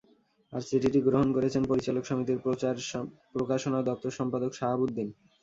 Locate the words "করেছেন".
1.35-1.63